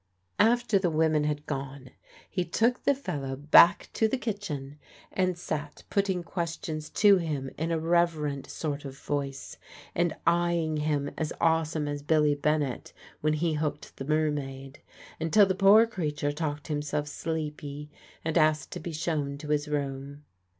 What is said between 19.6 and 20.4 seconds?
room.